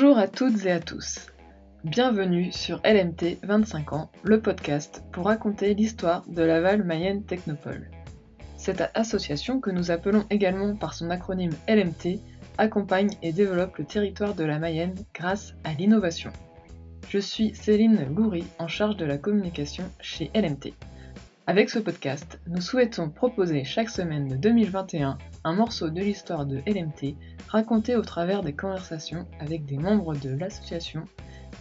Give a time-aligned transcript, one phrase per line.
[0.00, 1.26] Bonjour à toutes et à tous.
[1.82, 7.90] Bienvenue sur LMT 25 ans, le podcast pour raconter l'histoire de Laval Mayenne Technopole.
[8.56, 12.20] Cette association, que nous appelons également par son acronyme LMT,
[12.58, 16.30] accompagne et développe le territoire de la Mayenne grâce à l'innovation.
[17.08, 20.74] Je suis Céline Loury, en charge de la communication chez LMT.
[21.48, 26.58] Avec ce podcast, nous souhaitons proposer chaque semaine de 2021 un morceau de l'histoire de
[26.66, 27.16] LMT
[27.48, 31.04] raconté au travers des conversations avec des membres de l'association,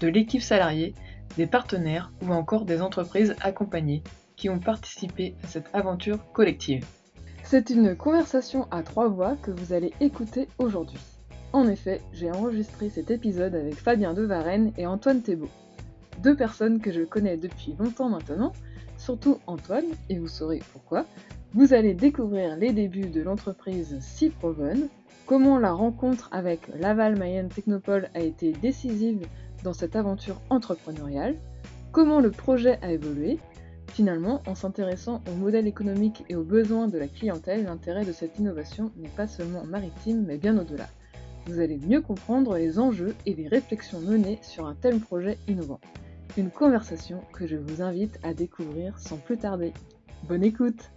[0.02, 0.94] de l'équipe salariée,
[1.38, 4.04] des partenaires ou encore des entreprises accompagnées
[4.36, 6.86] qui ont participé à cette aventure collective.
[7.44, 11.00] C'est une conversation à trois voix que vous allez écouter aujourd'hui.
[11.54, 15.50] En effet, j'ai enregistré cet épisode avec Fabien de Varenne et Antoine Thébault.
[16.22, 18.52] Deux personnes que je connais depuis longtemps maintenant,
[18.98, 21.06] surtout Antoine, et vous saurez pourquoi.
[21.58, 24.90] Vous allez découvrir les débuts de l'entreprise Ciproven,
[25.26, 29.26] comment la rencontre avec Laval Mayenne Technopole a été décisive
[29.64, 31.36] dans cette aventure entrepreneuriale,
[31.92, 33.40] comment le projet a évolué.
[33.88, 38.38] Finalement, en s'intéressant au modèle économique et aux besoins de la clientèle, l'intérêt de cette
[38.38, 40.86] innovation n'est pas seulement maritime, mais bien au-delà.
[41.48, 45.80] Vous allez mieux comprendre les enjeux et les réflexions menées sur un tel projet innovant.
[46.38, 49.74] Une conversation que je vous invite à découvrir sans plus tarder.
[50.30, 50.92] Bonne écoute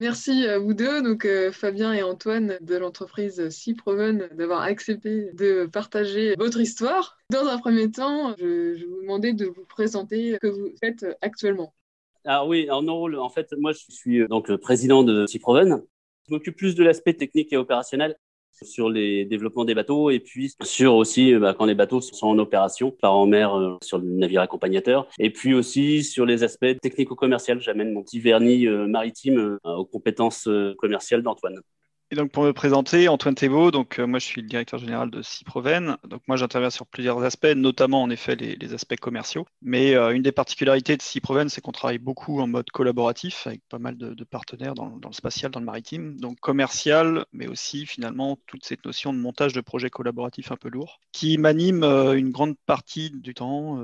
[0.00, 5.66] Merci à vous deux, donc euh, Fabien et Antoine de l'entreprise Ciproven, d'avoir accepté de
[5.66, 7.18] partager votre histoire.
[7.30, 11.04] Dans un premier temps, je, je vous demander de vous présenter ce que vous faites
[11.20, 11.74] actuellement.
[12.24, 15.82] Alors oui, en rôle, en fait, moi je suis euh, donc le président de Ciproven.
[16.28, 18.16] Je m'occupe plus de l'aspect technique et opérationnel
[18.62, 22.28] sur les développements des bateaux et puis sur aussi euh, bah, quand les bateaux sont
[22.28, 26.44] en opération, par en mer euh, sur le navire accompagnateur et puis aussi sur les
[26.44, 27.60] aspects technico-commerciaux.
[27.60, 31.60] J'amène mon petit vernis euh, maritime aux compétences commerciales d'Antoine.
[32.10, 35.10] Et donc pour me présenter, Antoine Thébault, donc euh, moi je suis le directeur général
[35.10, 35.98] de Ciproven.
[36.04, 39.46] Donc moi j'interviens sur plusieurs aspects, notamment en effet les, aspects commerciaux.
[39.60, 43.60] Mais euh, une des particularités de Ciproven, c'est qu'on travaille beaucoup en mode collaboratif avec
[43.68, 46.18] pas mal de, partenaires dans, le spatial, dans le maritime.
[46.18, 50.70] Donc commercial, mais aussi finalement toute cette notion de montage de projets collaboratifs un peu
[50.70, 53.78] lourds, qui m'anime euh, une grande partie du temps.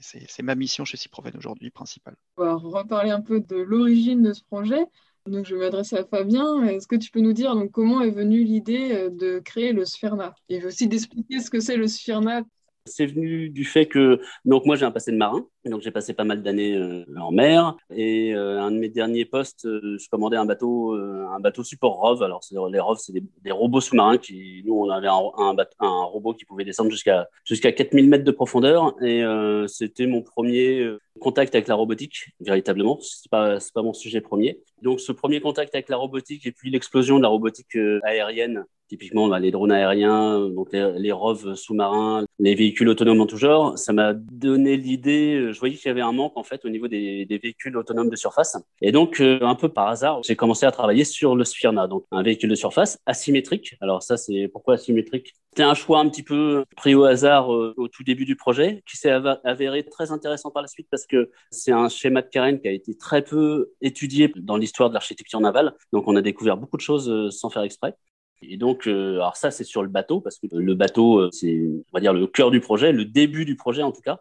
[0.00, 2.16] c'est ma mission chez Ciproven aujourd'hui principale.
[2.38, 4.84] On va reparler un peu de l'origine de ce projet.
[5.28, 6.64] Donc, je vais m'adresser à Fabien.
[6.64, 9.84] Est-ce que tu peux nous dire donc, comment est venue l'idée euh, de créer le
[9.84, 12.42] Sphyrna Et aussi d'expliquer ce que c'est le Sphyrna
[12.88, 16.14] c'est venu du fait que donc moi j'ai un passé de marin, donc j'ai passé
[16.14, 20.08] pas mal d'années euh, en mer et euh, un de mes derniers postes, euh, je
[20.08, 22.22] commandais un bateau, un bateau support ROV.
[22.22, 22.40] Alors
[22.70, 26.64] les ROV c'est des, robots sous-marins qui nous on avait un, un, robot qui pouvait
[26.64, 29.22] descendre jusqu'à jusqu'à 4000 mètres de profondeur et
[29.66, 30.86] c'était mon premier
[31.20, 32.98] contact avec la robotique véritablement.
[33.00, 34.60] C'est pas c'est pas mon sujet premier.
[34.82, 39.28] Donc ce premier contact avec la robotique et puis l'explosion de la robotique aérienne typiquement
[39.28, 41.12] bah, les drones aériens, donc les, les
[41.54, 45.86] sous-marins, les véhicules autonomes en tout genre, ça m'a donné l'idée, euh, je voyais qu'il
[45.86, 48.56] y avait un manque en fait au niveau des, des véhicules autonomes de surface.
[48.80, 52.04] Et donc, euh, un peu par hasard, j'ai commencé à travailler sur le Sphyrna, donc
[52.10, 53.76] un véhicule de surface asymétrique.
[53.80, 55.34] Alors ça, c'est pourquoi asymétrique?
[55.50, 58.82] C'était un choix un petit peu pris au hasard euh, au tout début du projet,
[58.88, 59.10] qui s'est
[59.44, 62.72] avéré très intéressant par la suite parce que c'est un schéma de carène qui a
[62.72, 65.74] été très peu étudié dans l'histoire de l'architecture navale.
[65.92, 67.94] Donc, on a découvert beaucoup de choses sans faire exprès.
[68.42, 71.60] Et donc, euh, alors ça, c'est sur le bateau, parce que le bateau, euh, c'est,
[71.60, 74.20] on va dire, le cœur du projet, le début du projet en tout cas.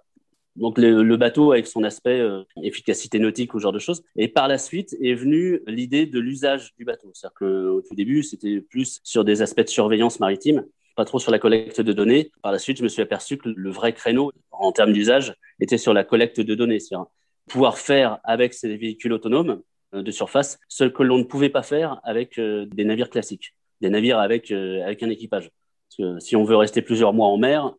[0.55, 4.03] Donc, le, bateau avec son aspect euh, efficacité nautique ou ce genre de choses.
[4.15, 7.11] Et par la suite est venue l'idée de l'usage du bateau.
[7.13, 11.31] C'est-à-dire qu'au tout début, c'était plus sur des aspects de surveillance maritime, pas trop sur
[11.31, 12.31] la collecte de données.
[12.41, 15.77] Par la suite, je me suis aperçu que le vrai créneau, en termes d'usage, était
[15.77, 16.79] sur la collecte de données.
[16.79, 17.05] C'est-à-dire
[17.47, 19.61] pouvoir faire avec ces véhicules autonomes
[19.93, 24.19] de surface ce que l'on ne pouvait pas faire avec des navires classiques des navires
[24.19, 25.49] avec, euh, avec un équipage.
[25.89, 27.73] Parce que si on veut rester plusieurs mois en mer,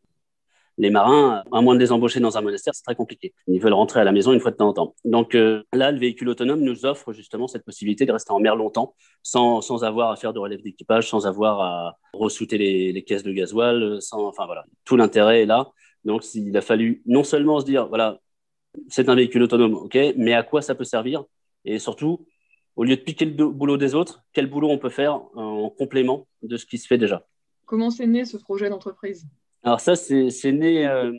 [0.79, 3.35] les marins, à moins de les embaucher dans un monastère, c'est très compliqué.
[3.49, 4.95] Ils veulent rentrer à la maison une fois de temps en temps.
[5.05, 8.55] Donc euh, là, le véhicule autonome nous offre justement cette possibilité de rester en mer
[8.55, 8.95] longtemps,
[9.25, 13.33] sans, sans avoir à faire de relève d'équipage, sans avoir à ressouter les, caisses de
[13.33, 15.69] gasoil, sans, enfin voilà, tout l'intérêt est là.
[16.05, 18.21] Donc il a fallu non seulement se dire, voilà,
[18.89, 21.25] c'est un véhicule autonome, ok, mais à quoi ça peut servir?
[21.65, 22.25] Et surtout,
[22.79, 26.29] au lieu de piquer le boulot des autres, quel boulot on peut faire en complément
[26.43, 27.27] de ce qui se fait déjà?
[27.67, 29.27] Comment c'est né ce projet d'entreprise?
[29.65, 30.87] Alors ça, c'est né...
[30.87, 31.13] Euh,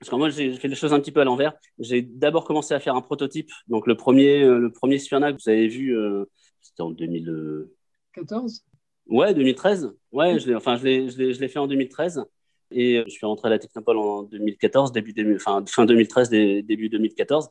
[0.00, 1.54] parce que moi, j'ai fait les choses un petit peu à l'envers.
[1.78, 3.48] J'ai d'abord commencé à faire un prototype.
[3.68, 6.24] Donc, le premier, euh, le premier que vous avez vu, euh,
[6.60, 8.64] c'était en 2014
[9.06, 9.92] Ouais, 2013.
[10.10, 12.24] Ouais, je enfin, je l'ai fait en 2013.
[12.70, 17.50] Et je suis rentré à la Technopole en 2014, début, enfin, fin 2013, début 2014.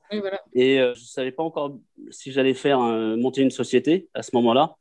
[0.53, 1.77] Et je ne savais pas encore
[2.11, 4.75] si j'allais faire monter une société à ce moment-là.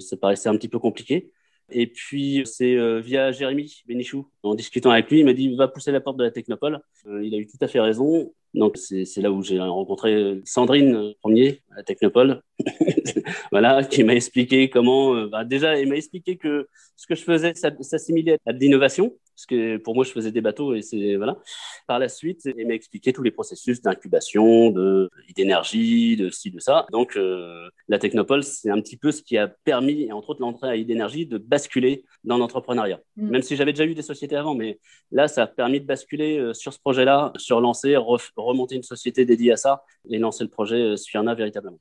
[0.00, 1.30] Ça paraissait un petit peu compliqué.
[1.70, 5.68] Et puis, c'est euh, via Jérémy Bénichou, en discutant avec lui, il m'a dit va
[5.68, 6.80] pousser la porte de la Technopole.
[7.06, 8.32] Euh, il a eu tout à fait raison.
[8.54, 12.42] Donc, c'est là où j'ai rencontré Sandrine euh, premier à Technopole,
[13.52, 15.26] voilà, qui m'a expliqué comment.
[15.26, 19.46] Bah, déjà, il m'a expliqué que ce que je faisais s'assimilait à de l'innovation, parce
[19.46, 21.38] que pour moi, je faisais des bateaux et c'est voilà.
[21.86, 26.58] Par la suite, il m'a expliqué tous les processus d'incubation, de d'énergie, de ci, de
[26.58, 26.86] ça.
[26.90, 30.68] Donc, euh, la Technopole, c'est un petit peu ce qui a permis, entre autres l'entrée
[30.68, 32.98] à idénergie, de basculer dans l'entrepreneuriat.
[33.14, 33.30] Mm.
[33.30, 34.80] Même si j'avais déjà eu des sociétés avant, mais
[35.12, 39.24] là, ça a permis de basculer euh, sur ce projet-là, sur lancer, remonter une société
[39.24, 41.78] dédiée à ça et lancer le projet euh, véritablement.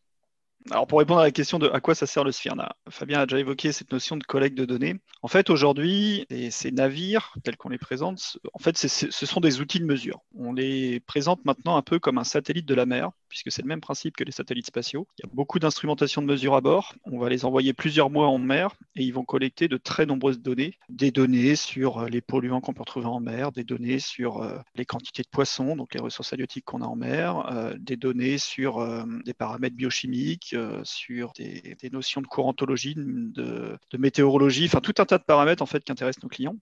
[0.72, 3.26] Alors pour répondre à la question de à quoi ça sert le Sphyrna, Fabien a
[3.26, 4.96] déjà évoqué cette notion de collecte de données.
[5.22, 9.80] En fait, aujourd'hui, ces navires tels qu'on les présente, en fait, ce sont des outils
[9.80, 10.22] de mesure.
[10.36, 13.68] On les présente maintenant un peu comme un satellite de la mer, puisque c'est le
[13.68, 15.08] même principe que les satellites spatiaux.
[15.20, 16.96] Il y a beaucoup d'instrumentation de mesure à bord.
[17.06, 20.40] On va les envoyer plusieurs mois en mer et ils vont collecter de très nombreuses
[20.40, 20.78] données.
[20.90, 24.58] Des données sur euh, les polluants qu'on peut retrouver en mer, des données sur euh,
[24.76, 28.38] les quantités de poissons, donc les ressources halieutiques qu'on a en mer, euh, des données
[28.38, 28.86] sur
[29.26, 35.18] des paramètres biochimiques, sur des, notions de courantologie, de, de météorologie, enfin tout un tas
[35.18, 36.58] de paramètres en fait qui intéressent nos clients.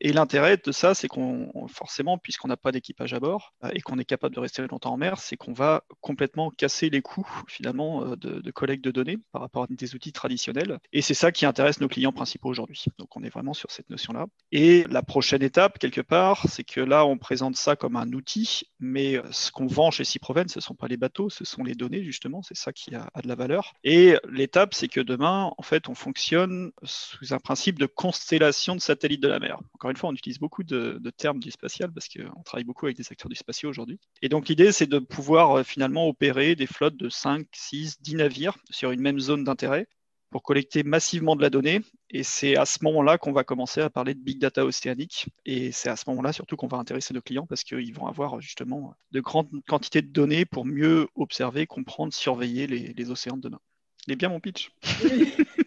[0.00, 3.80] Et l'intérêt de ça, c'est qu'on, forcément, puisqu'on n'a pas d'équipage à bord euh, et
[3.80, 7.26] qu'on est capable de rester longtemps en mer, c'est qu'on va complètement casser les coûts,
[7.48, 10.78] finalement, euh, de, collecte de données par rapport à des outils traditionnels.
[10.92, 12.84] Et c'est ça qui intéresse nos clients principaux aujourd'hui.
[12.98, 14.26] Donc, on est vraiment sur cette notion-là.
[14.52, 18.62] Et la prochaine étape, quelque part, c'est que là, on présente ça comme un outil,
[18.80, 21.62] mais euh, ce qu'on vend chez Ciproven, ce ne sont pas les bateaux, ce sont
[21.62, 22.42] les données, justement.
[22.42, 23.72] C'est ça qui a, a de la valeur.
[23.84, 28.80] Et l'étape, c'est que demain, en fait, on fonctionne sous un principe de constellation de
[28.80, 29.60] satellites de la mer.
[29.84, 33.04] Encore fois, on utilise beaucoup de, termes du spatial parce qu'on travaille beaucoup avec des
[33.10, 34.00] acteurs du spatial aujourd'hui.
[34.22, 38.14] Et donc, l'idée, c'est de pouvoir euh, finalement opérer des flottes de 5, 6, 10
[38.14, 39.86] navires sur une même zone d'intérêt
[40.30, 41.82] pour collecter massivement de la donnée.
[42.08, 45.26] Et c'est à ce moment-là qu'on va commencer à parler de big data océanique.
[45.44, 48.40] Et c'est à ce moment-là surtout qu'on va intéresser nos clients parce qu'ils vont avoir
[48.40, 53.60] justement de grandes quantités de données pour mieux observer, comprendre, surveiller les, océans de demain.
[54.06, 54.70] Il est bien mon pitch.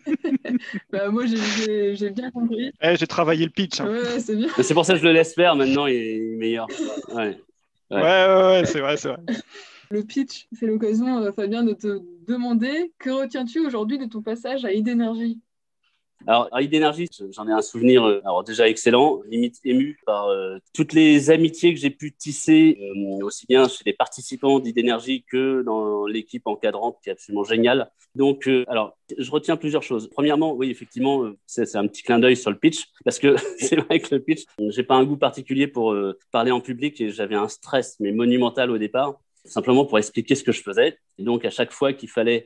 [0.92, 2.72] bah, moi, j'ai bien compris.
[2.82, 3.80] Eh, j'ai travaillé le pitch.
[3.82, 3.90] Hein.
[3.90, 4.50] Ouais, c'est bien.
[4.62, 5.56] C'est pour ça que je le laisse faire.
[5.56, 6.68] Maintenant, il est meilleur.
[7.10, 7.38] Ouais,
[7.92, 9.20] ouais, ouais, c'est vrai, c'est vrai.
[9.90, 14.66] Le pitch, c'est l'occasion, euh, Fabien, de te demander que retiens-tu aujourd'hui de ton passage
[14.66, 15.40] à Idénergie
[16.25, 20.94] alors, Idénergie, j'en ai un souvenir euh, alors déjà excellent, limite ému par euh, toutes
[20.94, 26.06] les amitiés que j'ai pu tisser, euh, aussi bien chez les participants d'Idénergie que dans
[26.08, 27.92] l'équipe encadrante qui est absolument géniale.
[28.16, 30.10] Donc, alors, je retiens plusieurs choses.
[30.10, 34.00] Premièrement, oui, effectivement, c'est un petit clin d'œil sur le pitch, parce que c'est vrai
[34.00, 35.96] que le pitch, j'ai pas un goût particulier pour
[36.31, 40.44] parler en public et j'avais un stress, mais monumental au départ simplement pour expliquer ce
[40.44, 40.98] que je faisais.
[41.18, 42.46] Et donc, à chaque fois qu'il fallait,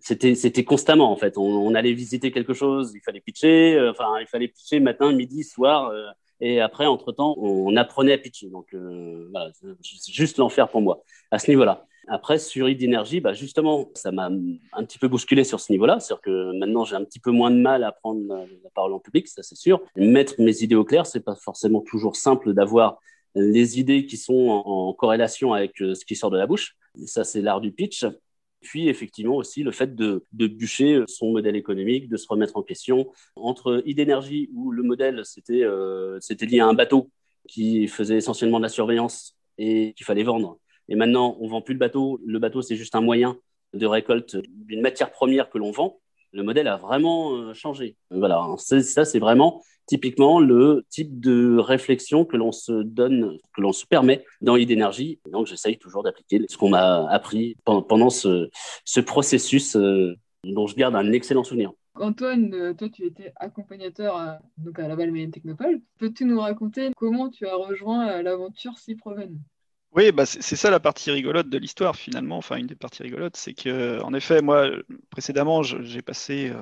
[0.00, 1.36] c'était, c'était constamment, en fait.
[1.36, 5.42] On, allait visiter quelque chose, il fallait pitcher, euh, enfin, il fallait pitcher matin, midi,
[5.42, 5.88] soir.
[5.88, 6.06] Euh,
[6.40, 8.48] et après, entre-temps, on, apprenait à pitcher.
[8.48, 9.50] Donc, euh, voilà,
[9.82, 11.86] c'est juste l'enfer pour moi, à ce niveau-là.
[12.08, 16.00] Après, sur e bah, justement, ça m'a un petit peu bousculé sur ce niveau-là.
[16.00, 18.98] C'est-à-dire que maintenant, j'ai un petit peu moins de mal à prendre la parole en
[18.98, 19.80] public, ça c'est sûr.
[19.94, 22.98] Mettre mes idées au clair, c'est pas forcément toujours simple d'avoir
[23.34, 26.76] les idées qui sont en, corrélation avec euh, ce qui sort de la bouche.
[27.06, 28.04] ça, c'est l'art du pitch.
[28.60, 32.62] Puis effectivement aussi le fait de, de, bûcher son modèle économique, de se remettre en
[32.62, 33.10] question.
[33.34, 37.10] Entre Idénergie, où le modèle c'était euh, c'était lié à un bateau
[37.48, 40.58] qui faisait essentiellement de la surveillance et qu'il fallait vendre.
[40.88, 42.20] Et maintenant, on vend plus le bateau.
[42.24, 43.36] Le bateau, c'est juste un moyen
[43.72, 46.00] de récolte d'une matière première que l'on vend.
[46.32, 47.96] Le modèle a vraiment euh, changé.
[48.10, 53.72] Voilà, ça, c'est vraiment typiquement le type de réflexion que l'on se donne, que l'on
[53.72, 55.20] se permet dans l'idénergie.
[55.30, 58.48] Donc, j'essaye toujours d'appliquer ce qu'on m'a appris pendant ce,
[58.84, 61.72] ce processus euh, dont je garde un excellent souvenir.
[61.94, 65.80] Antoine, euh, toi, tu étais accompagnateur à, donc à Mayenne Technopole.
[65.98, 69.38] Peux-tu nous raconter comment tu as rejoint euh, l'aventure Ciproven
[69.94, 72.38] oui, bah c'est ça la partie rigolote de l'histoire finalement.
[72.38, 74.70] Enfin, une des parties rigolotes, c'est que, en effet, moi,
[75.10, 76.52] précédemment, j'ai passé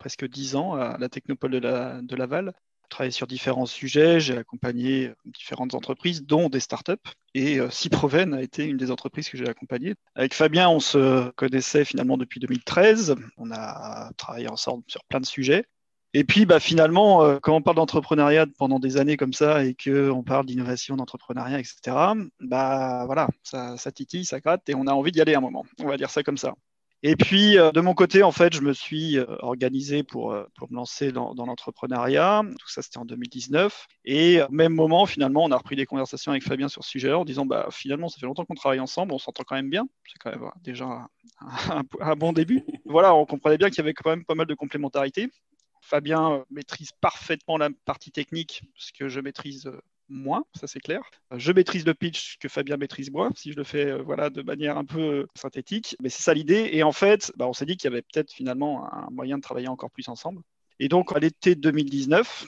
[0.00, 2.52] presque dix ans à la Technopole de, la, de Laval.
[2.88, 6.94] Travaillé sur différents sujets, j'ai accompagné différentes entreprises, dont des startups.
[7.34, 9.94] Et euh, Ciproven a été une des entreprises que j'ai accompagnées.
[10.16, 13.14] Avec Fabien, on se connaissait finalement depuis 2013.
[13.36, 15.66] On a travaillé ensemble sur plein de sujets.
[16.12, 19.74] Et puis, bah, finalement, euh, quand on parle d'entrepreneuriat pendant des années comme ça et
[19.76, 21.96] qu'on parle d'innovation, d'entrepreneuriat, etc.,
[22.40, 25.64] bah voilà, ça, titille, ça gratte et on a envie d'y aller un moment.
[25.78, 26.54] On va dire ça comme ça.
[27.02, 30.70] Et puis, euh, de mon côté, en fait, je me suis euh, organisé pour, pour
[30.70, 32.42] me lancer dans, dans l'entrepreneuriat.
[32.58, 33.86] Tout ça, c'était en 2019.
[34.04, 37.12] Et au même moment, finalement, on a repris des conversations avec Fabien sur ce sujet
[37.12, 39.86] en disant, bah, finalement, ça fait longtemps qu'on travaille ensemble, on s'entend quand même bien.
[40.06, 41.06] C'est quand même déjà
[41.70, 42.64] un, un, bon début.
[42.84, 45.30] Voilà, on comprenait bien qu'il y avait quand même pas mal de complémentarité
[45.90, 49.68] Fabien maîtrise parfaitement la partie technique, ce que je maîtrise
[50.08, 51.02] moins, ça c'est clair.
[51.36, 54.78] Je maîtrise le pitch que Fabien maîtrise moins, si je le fais voilà, de manière
[54.78, 55.96] un peu synthétique.
[56.00, 56.70] Mais c'est ça l'idée.
[56.72, 59.42] Et en fait, bah, on s'est dit qu'il y avait peut-être finalement un moyen de
[59.42, 60.42] travailler encore plus ensemble.
[60.78, 62.46] Et donc, à l'été 2019,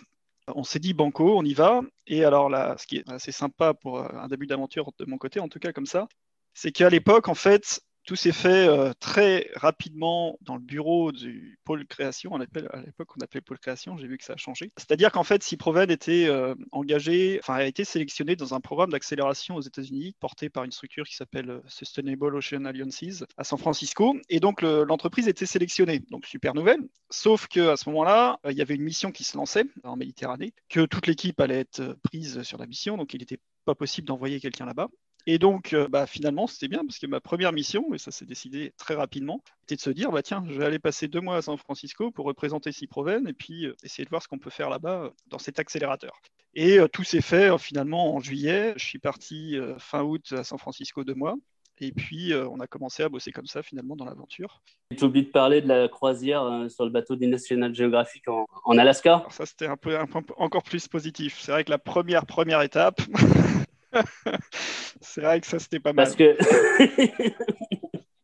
[0.55, 1.83] on s'est dit banco, on y va.
[2.07, 5.41] Et alors là, ce qui est assez sympa pour un début d'aventure de mon côté,
[5.41, 6.07] en tout cas comme ça,
[6.55, 11.59] c'est qu'à l'époque, en fait, tout s'est fait euh, très rapidement dans le bureau du
[11.65, 12.35] pôle création.
[12.35, 13.97] à l'époque, on appelait pôle création.
[13.97, 14.73] J'ai vu que ça a changé.
[14.77, 19.57] C'est-à-dire qu'en fait, Ciproven était euh, engagé, enfin, a été sélectionné dans un programme d'accélération
[19.57, 24.17] aux États-Unis porté par une structure qui s'appelle euh, Sustainable Ocean Alliances à San Francisco.
[24.29, 26.01] Et donc, l'entreprise était sélectionnée.
[26.11, 26.81] Donc, super nouvelle.
[27.11, 30.85] Sauf qu'à ce moment-là, il y avait une mission qui se lançait en Méditerranée, que
[30.87, 32.97] toute l'équipe allait être prise sur la mission.
[32.97, 34.89] Donc, il n'était pas possible d'envoyer quelqu'un là-bas.
[35.27, 38.25] Et donc, euh, bah, finalement, c'était bien parce que ma première mission, et ça s'est
[38.25, 41.37] décidé très rapidement, était de se dire bah, tiens, je vais aller passer deux mois
[41.37, 44.51] à San Francisco pour représenter Ciproven et puis euh, essayer de voir ce qu'on peut
[44.51, 46.21] faire là-bas euh, dans cet accélérateur.
[46.55, 48.75] Et tout s'est fait finalement en juillet.
[48.77, 51.35] Je suis parti fin août à San Francisco deux mois.
[51.81, 54.61] Et puis, on a commencé à bosser comme ça, finalement, dans l'aventure.
[54.95, 59.25] Tu oublié de parler de la croisière sur le bateau du National Geographic en, Alaska?
[59.31, 61.39] Ça, c'était un peu, un peu encore plus positif.
[61.41, 63.01] C'est vrai que la première, première étape,
[65.01, 66.05] c'est vrai que ça, c'était pas mal.
[66.05, 66.37] Parce que...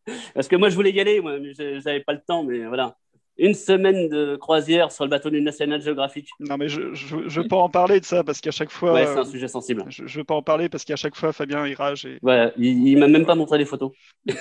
[0.34, 2.96] Parce que moi, je voulais y aller, moi, mais j'avais pas le temps, mais voilà.
[3.36, 6.28] Une semaine de croisière sur le bateau du National Geographic.
[6.40, 8.94] Non, mais je, je, peux en parler de ça parce qu'à chaque fois.
[8.94, 9.84] Ouais, c'est un sujet sensible.
[9.88, 12.04] Je, je peux en parler parce qu'à chaque fois, Fabien il rage.
[12.04, 12.18] Et...
[12.22, 13.92] Ouais, il, il m'a même pas montré les photos.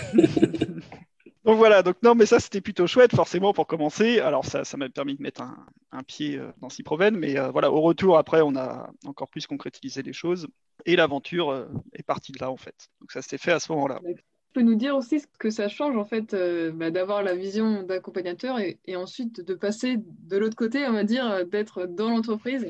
[1.47, 4.19] Donc voilà, donc non, mais ça c'était plutôt chouette, forcément pour commencer.
[4.19, 7.71] Alors ça, ça m'a permis de mettre un, pied euh, dans Ciproven, mais euh, voilà,
[7.71, 10.49] au retour après, on a encore plus concrétisé les choses
[10.85, 12.89] et l'aventure euh, est partie de là en fait.
[12.99, 14.01] Donc ça s'était fait à ce moment-là.
[14.05, 16.35] Tu peux nous dire aussi ce que ça change en fait
[16.73, 21.05] bah, d'avoir la vision d'accompagnateur et, et, ensuite de passer de l'autre côté, on va
[21.05, 22.67] dire, d'être dans l'entreprise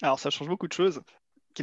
[0.00, 1.02] alors, ça change beaucoup de choses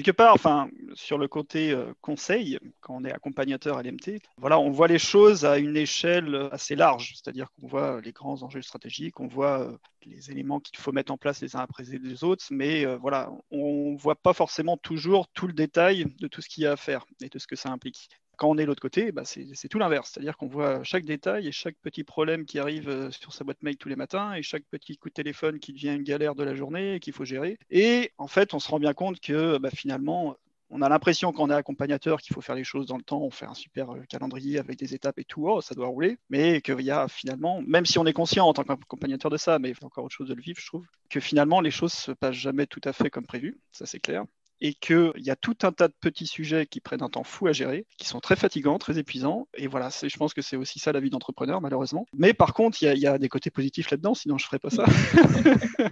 [0.02, 4.70] quelque part, enfin, sur le côté euh, conseil, quand on est accompagnateur à l'MT, on
[4.70, 9.22] voit les choses à une échelle assez large, c'est-à-dire qu'on voit les grands enjeux stratégiques,
[9.22, 12.44] on voit euh, les éléments qu'il faut mettre en place les uns après les autres,
[12.52, 16.50] mais euh, voilà, on ne voit pas forcément toujours tout le détail de tout ce
[16.50, 18.10] qu'il y a à faire et de ce que ça implique.
[18.38, 20.12] Quand on est de l'autre côté, bah, c'est tout l'inverse.
[20.14, 23.62] C'est-à-dire qu'on voit chaque détail et chaque petit problème qui arrive euh, sur sa boîte
[23.64, 26.44] mail tous les matins et chaque petit coup de téléphone qui devient une galère de
[26.44, 27.58] la journée et qu'il faut gérer.
[27.70, 30.36] Et en fait, on se rend bien compte que bah, finalement,
[30.70, 33.22] on a l'impression quand on est accompagnateur qu'il faut faire les choses dans le temps,
[33.22, 36.18] on fait un super euh, calendrier avec des étapes et tout, oh, ça doit rouler,
[36.30, 39.60] mais qu'il y a finalement, même si on est conscient en tant qu'accompagnateur de ça,
[39.60, 42.12] mais c'est encore autre chose de le vivre, je trouve, que finalement les choses se
[42.12, 44.26] passent jamais tout à fait comme prévu, ça c'est clair
[44.62, 47.48] et qu'il y a tout un tas de petits sujets qui prennent un temps fou
[47.48, 49.48] à gérer, qui sont très fatigants, très épuisants.
[49.56, 52.06] Et voilà, je pense que c'est aussi ça la vie d'entrepreneur, malheureusement.
[52.14, 54.70] Mais par contre, il y, a des côtés positifs là-dedans, sinon je ne ferais pas
[54.70, 54.86] ça.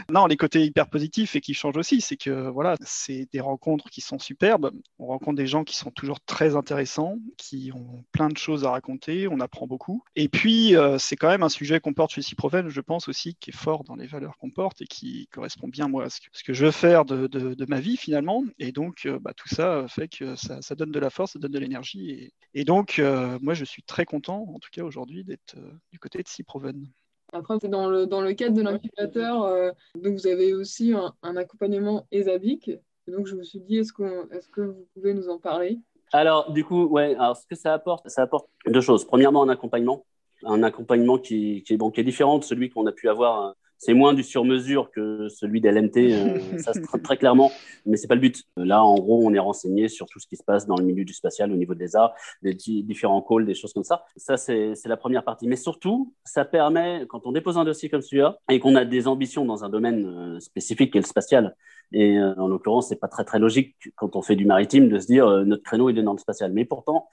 [0.10, 3.90] non, les côtés hyper positifs et qui changent aussi, c'est que voilà, c'est des rencontres
[3.90, 4.72] qui sont superbes.
[4.98, 8.70] On rencontre des gens qui sont toujours très intéressants, qui ont plein de choses à
[8.70, 10.02] raconter, on apprend beaucoup.
[10.16, 13.36] Et puis, euh, c'est quand même un sujet qu'on porte chez Ciproven, je pense aussi,
[13.36, 16.20] qui est fort dans les valeurs qu'on porte et qui correspond bien, moi, à ce
[16.44, 18.44] que, je veux faire de, de ma vie finalement.
[18.58, 21.52] Et donc, euh, bah, tout ça fait que ça, donne de la force, ça donne
[21.52, 22.32] de l'énergie.
[22.54, 25.98] Et, donc, euh, moi, je suis très content, en tout cas aujourd'hui, d'être euh, du
[25.98, 26.86] côté de Ciproven.
[27.32, 30.92] Après, c'est dans le, dans le cadre de l'incubateur, donc vous avez aussi
[31.22, 32.72] un, accompagnement ESABIC.
[33.06, 33.92] Donc, je me suis dit, est-ce,
[34.34, 35.78] est-ce que vous pouvez nous en parler?
[36.12, 39.04] Alors, du coup, ouais, alors ce que ça apporte, ça apporte deux choses.
[39.04, 40.06] Premièrement, un accompagnement,
[40.42, 43.54] un accompagnement qui, qui, est, bon, qui est différent de celui qu'on a pu avoir
[43.80, 47.50] c'est moins du sur-mesure que celui d'LMT, euh, ça se très clairement,
[47.86, 48.44] mais c'est pas le but.
[48.56, 51.02] Là, en gros, on est renseigné sur tout ce qui se passe dans le milieu
[51.02, 54.04] du spatial au niveau des arts, des différents calls, des choses comme ça.
[54.16, 55.48] Ça, c'est la première partie.
[55.48, 59.08] Mais surtout, ça permet, quand on dépose un dossier comme celui-là et qu'on a des
[59.08, 61.56] ambitions dans un domaine euh, spécifique qui est le spatial,
[61.92, 64.98] et euh, en l'occurrence, c'est pas très très logique quand on fait du maritime de
[64.98, 66.52] se dire notre créneau il est dans le spatial.
[66.52, 67.08] Mais pourtant,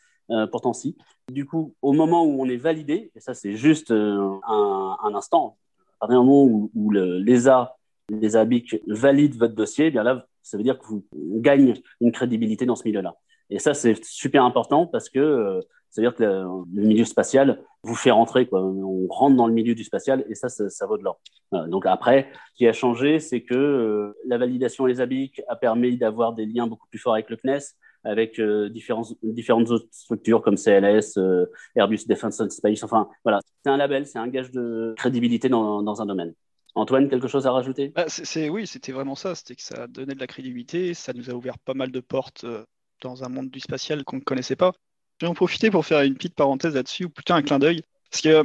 [0.52, 0.98] pourtant si.
[1.32, 5.58] Du coup, au moment où on est validé, et ça c'est juste un, un instant,
[6.00, 7.76] à partir moment où, l'ESA,
[8.10, 12.66] les ABIC votre dossier, eh bien là, ça veut dire que vous gagnez une crédibilité
[12.66, 13.16] dans ce milieu-là.
[13.50, 17.64] Et ça, c'est super important parce que euh, ça veut dire que le, milieu spatial
[17.84, 18.48] vous fait rentrer.
[18.52, 21.20] On rentre dans le milieu du spatial et ça, ça, vaut de l'or.
[21.52, 25.98] Donc après, ce qui a changé, c'est que euh, la validation les ABIC a permis
[25.98, 27.74] d'avoir des liens beaucoup plus forts avec le CNES,
[28.08, 31.46] avec euh, différentes, autres structures comme CLS, euh,
[31.76, 32.84] Airbus Defence and Space.
[32.84, 36.34] Enfin, voilà, c'est un label, c'est un gage de crédibilité dans, dans, un domaine.
[36.74, 37.90] Antoine, quelque chose à rajouter?
[37.90, 39.36] Bah, c'est, Oui, c'était vraiment ça.
[39.36, 40.94] C'était que ça donnait de la crédibilité.
[40.94, 42.64] Ça nous a ouvert pas mal de portes euh,
[43.02, 44.72] dans un monde du spatial qu'on ne connaissait pas.
[45.20, 47.82] Je vais en profiter pour faire une petite parenthèse là-dessus, ou plutôt un clin d'œil.
[48.10, 48.44] Parce que,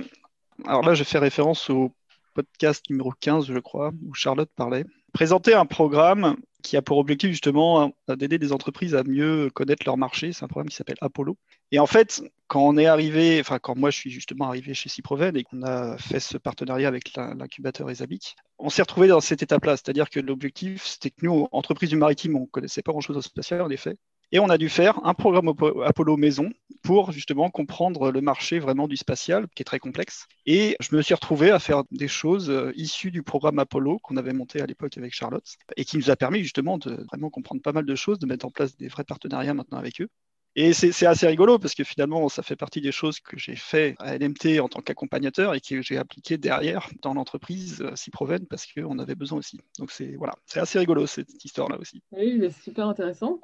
[0.66, 1.94] alors là, je fais référence au
[2.34, 4.84] podcast numéro 15, je crois, où Charlotte parlait.
[5.12, 9.96] Présenter un programme qui a pour objectif justement d'aider des entreprises à mieux connaître leur
[9.96, 10.32] marché.
[10.32, 11.36] C'est un programme qui s'appelle Apollo.
[11.70, 14.88] Et en fait, quand on est arrivé, enfin quand moi je suis justement arrivé chez
[14.88, 19.42] Ciproven et qu'on a fait ce partenariat avec l'incubateur ESABIC, on s'est retrouvé dans cette
[19.42, 19.76] étape-là.
[19.76, 23.22] C'est-à-dire que l'objectif, c'était que nous, entreprises du maritime, on ne connaissait pas grand-chose au
[23.22, 23.96] spatial en effet.
[24.32, 25.52] Et on a dû faire un programme
[25.84, 26.50] Apollo maison
[26.82, 30.26] pour justement comprendre le marché vraiment du spatial, qui est très complexe.
[30.46, 34.16] Et je me suis retrouvé à faire des choses euh, issues du programme Apollo qu'on
[34.16, 35.46] avait monté à l'époque avec Charlotte,
[35.76, 38.46] et qui nous a permis justement de vraiment comprendre pas mal de choses, de mettre
[38.46, 40.08] en place des vrais partenariats maintenant avec eux.
[40.54, 43.94] Et c'est assez rigolo parce que finalement, ça fait partie des choses que j'ai fait
[43.98, 48.66] à LMT en tant qu'accompagnateur et que j'ai appliqué derrière dans l'entreprise euh, Ciproven parce
[48.66, 49.60] qu'on avait besoin aussi.
[49.78, 52.02] Donc c'est voilà, c'est assez rigolo cette histoire-là aussi.
[52.12, 53.40] Oui, c'est super intéressant.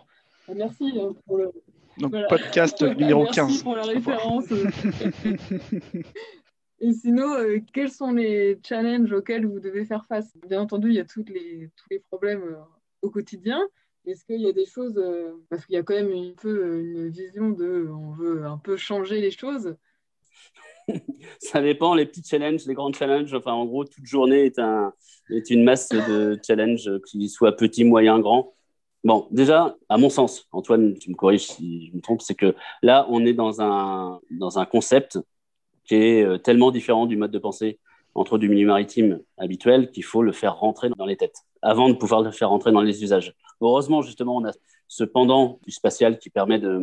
[0.55, 1.50] Merci euh, pour le.
[1.99, 3.37] Donc, podcast numéro 15.
[3.37, 4.45] Merci pour la référence.
[6.81, 10.33] Et sinon, euh, quels sont les challenges auxquels vous devez faire face?
[10.49, 12.57] Bien entendu, il y a toutes les, tous les problèmes euh,
[13.02, 13.61] au quotidien.
[14.07, 14.99] Est-ce qu'il y a des choses,
[15.50, 18.76] parce qu'il y a quand même un peu une vision de on veut un peu
[18.76, 19.76] changer les choses
[21.40, 23.35] Ça dépend, les petits challenges, les grands challenges.
[23.35, 24.95] Enfin, en gros, toute journée est, un,
[25.28, 28.55] est une masse de challenges, qu'ils soient petits, moyens, grands.
[29.05, 32.55] Bon, déjà, à mon sens, Antoine, tu me corriges si je me trompe, c'est que
[32.83, 35.19] là, on est dans un, dans un concept
[35.85, 37.78] qui est euh, tellement différent du mode de pensée
[38.14, 41.95] entre du milieu maritime habituel qu'il faut le faire rentrer dans les têtes avant de
[41.95, 43.35] pouvoir le faire rentrer dans les usages.
[43.61, 44.52] Heureusement, justement, on a
[44.88, 46.78] ce pendant du spatial qui permet de,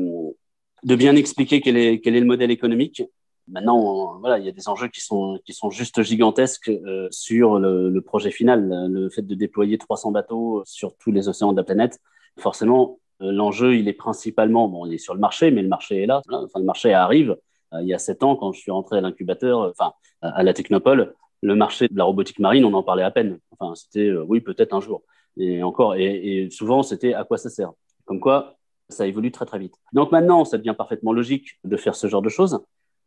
[0.83, 3.03] bien expliquer quel est le modèle économique.
[3.47, 7.59] Maintenant, voilà, il y a des enjeux qui sont, qui sont juste gigantesques euh, sur
[7.59, 8.87] le, le, projet final.
[8.89, 11.99] Le fait de déployer 300 bateaux sur tous les océans de la planète,
[12.39, 16.03] forcément, euh, l'enjeu, il est principalement, bon, il est sur le marché, mais le marché
[16.03, 16.21] est là.
[16.27, 17.37] Enfin, le marché arrive.
[17.73, 20.53] Euh, il y a sept ans, quand je suis rentré à l'incubateur, enfin, à la
[20.53, 23.39] Technopole, le marché de la robotique marine, on en parlait à peine.
[23.51, 25.03] Enfin, c'était, oui, peut-être un jour.
[25.37, 27.73] Et encore, et souvent, c'était à quoi ça sert.
[28.05, 28.55] Comme quoi,
[28.89, 29.75] ça évolue très très vite.
[29.93, 32.59] Donc maintenant, ça devient parfaitement logique de faire ce genre de choses.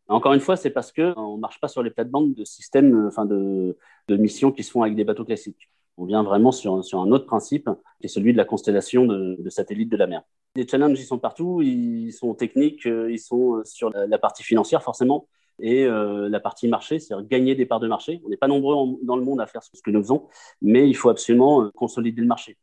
[0.08, 3.26] Encore une fois, c'est parce qu'on ne marche pas sur les plates-bandes de systèmes, enfin
[3.26, 3.76] de,
[4.08, 5.70] missions qui se font avec des bateaux classiques.
[5.98, 7.68] On vient vraiment sur, un autre principe,
[8.00, 10.22] qui est celui de la constellation de, satellites de la mer.
[10.56, 14.82] Les challenges, ils sont partout, ils sont techniques, euh, ils sont sur la, partie financière
[14.82, 15.28] forcément,
[15.60, 18.22] et euh, la partie marché, c'est-à-dire gagner des parts de marché.
[18.24, 20.26] On n'est pas nombreux dans le monde à faire ce que nous faisons,
[20.62, 22.56] mais il faut absolument euh, consolider le marché.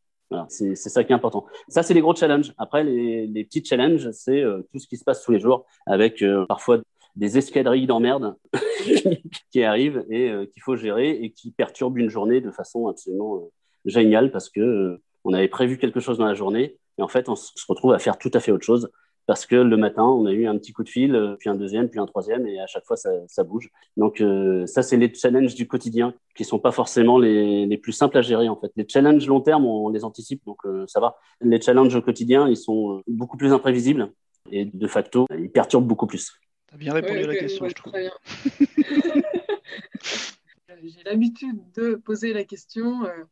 [0.50, 1.46] C'est ça qui est important.
[1.68, 2.54] Ça, c'est les gros challenges.
[2.58, 6.22] Après, les, petits challenges, c'est euh, tout ce qui se passe tous les jours, avec
[6.22, 6.80] euh, parfois
[7.16, 8.36] des escadrilles d'emmerde
[9.52, 13.38] qui arrivent et euh, qu'il faut gérer et qui perturbent une journée de façon absolument
[13.38, 13.52] euh,
[13.86, 17.30] géniale parce que euh, on avait prévu quelque chose dans la journée et en fait
[17.30, 18.90] on se retrouve à faire tout à fait autre chose
[19.28, 21.90] parce que le matin on a eu un petit coup de fil, puis un deuxième,
[21.90, 23.72] puis un troisième et à chaque fois ça, bouge.
[23.98, 24.24] Donc
[24.68, 28.22] ça c'est les challenges du quotidien qui sont pas forcément les, les, plus simples à
[28.22, 28.72] gérer en fait.
[28.76, 31.18] Les challenges long terme on les anticipe donc ça va.
[31.42, 34.12] Les challenges au quotidien ils sont beaucoup plus imprévisibles
[34.52, 36.40] et de facto ils perturbent beaucoup plus
[36.76, 37.94] bien répondu à la question, je trouve.
[40.84, 43.06] J'ai l'habitude de poser la question.
[43.06, 43.24] Euh,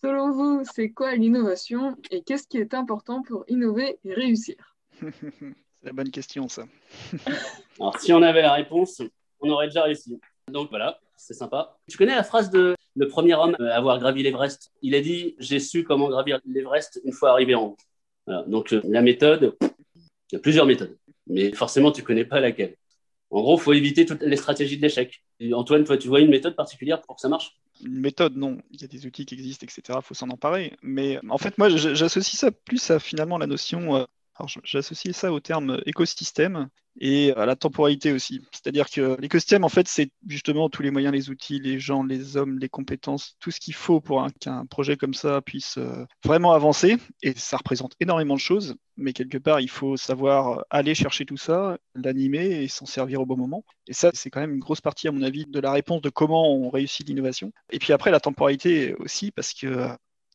[0.00, 4.76] selon vous, c'est quoi l'innovation et qu'est-ce qui est important pour innover et réussir?
[5.02, 6.66] C'est la bonne question, ça.
[7.80, 9.00] Alors, si on avait la réponse,
[9.40, 10.20] on aurait déjà réussi.
[10.52, 11.78] Donc voilà, c'est sympa.
[11.88, 14.70] Tu connais la phrase de le premier homme à avoir gravi l'Everest?
[14.82, 17.76] Il a dit J'ai su comment gravir l'Everest une fois arrivé en haut.
[18.46, 22.76] Donc euh, la méthode, il y a plusieurs méthodes, mais forcément, tu connais pas laquelle.
[23.30, 25.22] En gros, il faut éviter toutes les stratégies de l'échec.
[25.52, 27.56] Antoine, toi, tu vois une méthode particulière pour que ça marche?
[27.84, 28.58] Une méthode, non.
[28.70, 29.98] Il y a des outils qui existent, etc.
[30.02, 30.76] Il faut s'en emparer.
[30.82, 34.06] Mais en fait, moi, j'associe ça plus à finalement la notion
[34.42, 36.68] euh, j'associe ça au terme écosystème
[37.00, 38.42] et à la temporalité aussi.
[38.52, 42.36] C'est-à-dire que l'écosystème, en fait, c'est justement tous les moyens, les outils, les gens, les
[42.36, 46.52] hommes, les compétences, tout ce qu'il faut pour qu'un projet comme ça puisse euh, vraiment
[46.52, 46.96] avancer.
[47.22, 51.36] Et ça représente énormément de choses, mais quelque part, il faut savoir aller chercher tout
[51.36, 53.64] ça, l'animer et s'en servir au bon moment.
[53.86, 56.10] Et ça, c'est quand même une grosse partie, à mon avis, de la réponse de
[56.10, 57.52] comment on réussit l'innovation.
[57.70, 59.88] Et puis après, la temporalité aussi, parce que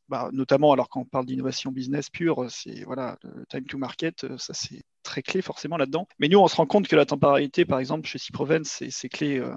[0.10, 4.24] bah, notamment alors quand on parle d'innovation business pure, c'est voilà, le time to market,
[4.24, 6.08] euh, ça c'est très clé forcément là-dedans.
[6.20, 9.40] Mais nous, on se rend compte que la temporalité, par exemple, chez Ciproven, c'est clé.
[9.40, 9.56] Euh,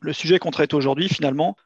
[0.00, 1.56] le sujet qu'on traite aujourd'hui, finalement,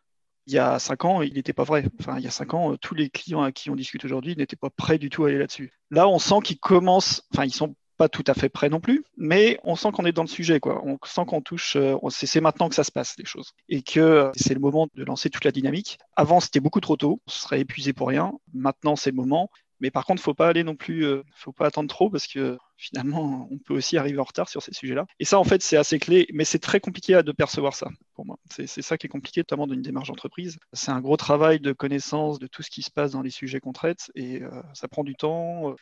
[0.47, 1.85] il y a cinq ans, il n'était pas vrai.
[2.01, 4.35] Enfin, il y a cinq ans, euh, tous les clients à qui on discute aujourd'hui
[4.37, 5.73] n'étaient pas prêts du tout à aller là-dessus.
[5.91, 9.05] Là, on sent qu'ils commencent, enfin, ils sont pas tout à fait prêt non plus,
[9.17, 10.83] mais on sent qu'on est dans le sujet, quoi.
[10.85, 13.53] On sent qu'on touche, euh, c'est maintenant que ça se passe, les choses.
[13.69, 15.99] Et que euh, c'est le moment de lancer toute la dynamique.
[16.17, 18.33] Avant, c'était beaucoup trop tôt, on serait épuisé pour rien.
[18.53, 19.51] Maintenant, c'est le moment.
[19.81, 22.57] Mais par contre, faut pas aller non plus, euh, faut pas attendre trop parce que
[22.77, 25.07] finalement, on peut aussi arriver en retard sur ces sujets-là.
[25.19, 28.25] Et ça, en fait, c'est assez clé, mais c'est très compliqué de percevoir ça pour
[28.25, 28.39] moi.
[28.49, 30.57] C'est ça qui est compliqué, notamment d'une démarche d'entreprise.
[30.73, 33.59] C'est un gros travail de connaissance de tout ce qui se passe dans les sujets
[33.59, 35.75] qu'on traite et ça prend du temps.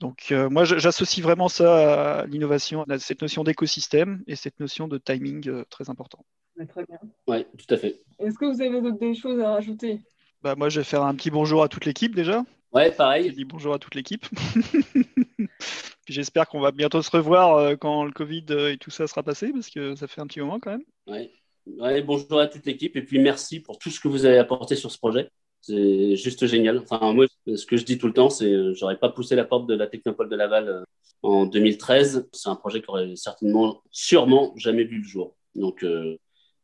[0.00, 4.96] Donc moi, j'associe vraiment ça à l'innovation, à cette notion d'écosystème et cette notion de
[4.98, 6.24] timing très important.
[6.68, 6.98] Très bien.
[7.26, 8.02] Oui, tout à fait.
[8.18, 10.00] Est-ce que vous avez des choses à rajouter?
[10.42, 12.44] Bah, Moi, je vais faire un petit bonjour à toute l'équipe déjà.
[12.72, 13.28] Ouais, pareil.
[13.30, 14.26] Je dis bonjour à toute l'équipe.
[16.08, 19.22] J'espère qu'on va bientôt se revoir euh, quand le Covid euh, et tout ça sera
[19.22, 20.84] passé, parce que ça fait un petit moment quand même.
[21.06, 21.30] Ouais.
[21.66, 24.76] ouais bonjour à toute l'équipe et puis merci pour tout ce que vous avez apporté
[24.76, 25.30] sur ce projet.
[25.60, 26.78] C'est juste génial.
[26.78, 29.44] Enfin, moi, ce que je dis tout le temps, c'est euh, j'aurais pas poussé la
[29.44, 30.84] porte de la Technopole de Laval
[31.22, 32.28] en 2013.
[32.32, 35.36] C'est un projet qui aurait certainement, sûrement jamais vu le jour.
[35.54, 35.84] Donc,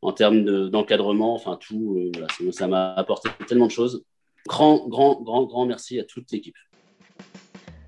[0.02, 2.12] en termes d'encadrement, enfin tout,
[2.52, 4.04] ça m'a apporté tellement de choses.
[4.46, 6.54] Grand, grand, grand, grand merci à toute l'équipe.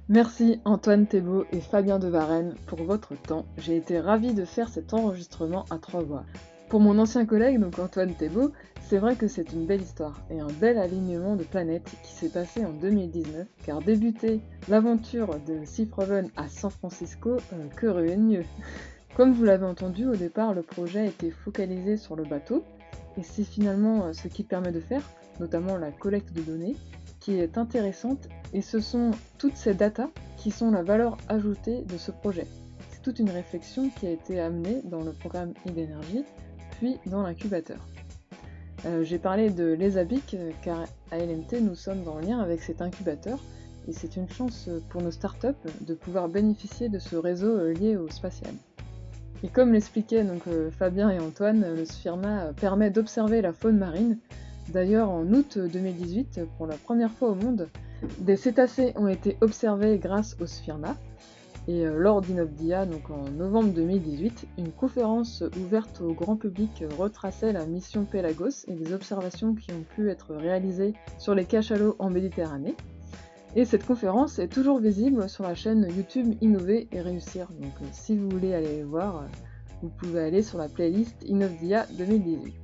[0.09, 3.45] Merci Antoine Thébault et Fabien de Varenne pour votre temps.
[3.59, 6.25] J'ai été ravi de faire cet enregistrement à trois voix.
[6.69, 8.53] Pour mon ancien collègue, donc Antoine Thébault,
[8.83, 12.29] c'est vrai que c'est une belle histoire et un bel alignement de planètes qui s'est
[12.29, 15.89] passé en 2019, car débuter l'aventure de Sea
[16.37, 18.45] à San Francisco, euh, que mieux
[19.17, 22.63] Comme vous l'avez entendu, au départ, le projet était focalisé sur le bateau,
[23.17, 25.03] et c'est finalement euh, ce qui permet de faire,
[25.41, 26.77] notamment la collecte de données,
[27.19, 31.97] qui est intéressante, et ce sont toutes ces datas qui sont la valeur ajoutée de
[31.97, 32.47] ce projet.
[32.91, 36.25] C'est toute une réflexion qui a été amenée dans le programme e
[36.79, 37.79] puis dans l'incubateur.
[38.87, 42.81] Euh, j'ai parlé de l'ESABIC, euh, car à LMT, nous sommes en lien avec cet
[42.81, 43.39] incubateur,
[43.89, 45.49] et c'est une chance pour nos startups
[45.81, 48.55] de pouvoir bénéficier de ce réseau lié au spatial.
[49.45, 54.19] Et comme l'expliquaient donc euh, Fabien et Antoine, le SFIRMA permet d'observer la faune marine.
[54.71, 57.69] D'ailleurs, en août 2018, pour la première fois au monde,
[58.19, 60.97] des cétacés ont été observés grâce au SFIRMA.
[61.69, 67.53] Et euh, lors d'Inobdia, donc en novembre 2018, une conférence ouverte au grand public retraçait
[67.53, 72.09] la mission Pelagos et les observations qui ont pu être réalisées sur les cachalots en
[72.09, 72.75] Méditerranée.
[73.55, 77.49] Et cette conférence est toujours visible sur la chaîne YouTube Innover et Réussir.
[77.61, 79.27] Donc euh, si vous voulez aller voir, euh,
[79.83, 82.55] vous pouvez aller sur la playlist Innovdia 2018.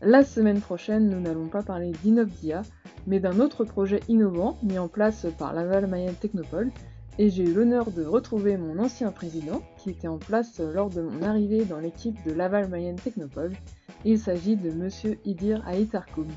[0.00, 2.62] La semaine prochaine, nous n'allons pas parler d'Innovdia,
[3.06, 6.70] mais d'un autre projet innovant mis en place par Laval Mayenne Technopole.
[7.18, 11.02] Et j'ai eu l'honneur de retrouver mon ancien président, qui était en place lors de
[11.02, 13.52] mon arrivée dans l'équipe de Laval Mayenne Technopole.
[14.04, 16.28] Il s'agit de Monsieur Idir Aïtarkoum.